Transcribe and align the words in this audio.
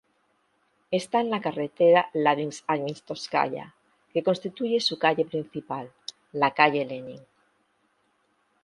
Está 0.89 1.19
en 1.21 1.29
la 1.29 1.41
carretera 1.41 2.09
Labinsk-Ajmetovskaya, 2.15 3.75
que 4.11 4.23
constituye 4.23 4.79
su 4.79 4.97
calle 4.97 5.25
principal, 5.25 5.91
la 6.31 6.49
calle 6.55 6.85
Lenin. 6.85 7.21